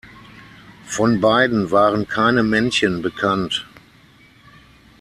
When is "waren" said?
1.69-2.07